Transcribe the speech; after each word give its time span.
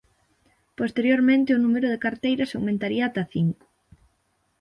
Posteriormente 0.79 1.49
o 1.57 1.61
número 1.65 1.87
de 1.89 2.01
carteiras 2.05 2.51
aumentaría 2.53 3.03
ata 3.07 3.23
cinco. 3.33 3.65